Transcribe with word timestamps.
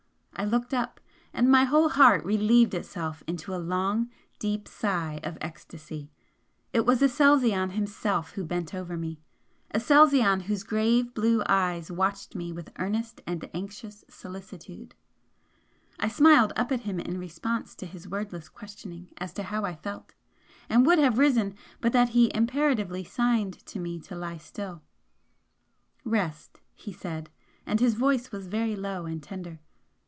I 0.33 0.45
looked 0.45 0.73
up 0.73 0.99
and 1.33 1.51
my 1.51 1.65
whole 1.65 1.89
heart 1.89 2.25
relieved 2.25 2.73
itself 2.73 3.21
in 3.27 3.37
a 3.47 3.59
long 3.59 4.09
deep 4.39 4.67
sigh 4.67 5.19
of 5.21 5.37
ecstasy! 5.39 6.09
it 6.73 6.83
was 6.83 7.03
Aselzion 7.03 7.73
himself 7.73 8.31
who 8.31 8.43
bent 8.43 8.73
over 8.73 8.97
me, 8.97 9.21
Aselzion 9.71 10.45
whose 10.45 10.63
grave 10.63 11.13
blue 11.13 11.43
eyes 11.47 11.91
watched 11.91 12.33
me 12.33 12.51
with 12.51 12.71
earnest 12.79 13.21
and 13.27 13.47
anxious 13.53 14.03
solicitude. 14.09 14.95
I 15.99 16.07
smiled 16.07 16.53
up 16.55 16.71
at 16.71 16.79
him 16.81 16.99
in 16.99 17.19
response 17.19 17.75
to 17.75 17.85
his 17.85 18.07
wordless 18.07 18.49
questioning 18.49 19.11
as 19.17 19.33
to 19.33 19.43
how 19.43 19.63
I 19.63 19.75
felt, 19.75 20.15
and 20.69 20.87
would 20.87 20.97
have 20.97 21.19
risen 21.19 21.53
but 21.81 21.93
that 21.93 22.09
he 22.09 22.31
imperatively 22.33 23.03
signed 23.03 23.63
to 23.67 23.77
me 23.77 23.99
to 23.99 24.15
lie 24.15 24.37
still. 24.37 24.81
"Rest!" 26.03 26.61
he 26.73 26.91
said, 26.91 27.29
and 27.63 27.79
his 27.79 27.93
voice 27.93 28.31
was 28.31 28.47
very 28.47 28.75
low 28.75 29.05
and 29.05 29.21
tender. 29.21 29.59